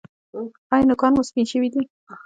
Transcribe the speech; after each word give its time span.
ایا 0.73 0.85
نوکان 0.89 1.11
مو 1.15 1.21
سپین 1.29 1.45
شوي 1.51 1.67
دي؟ 1.73 1.81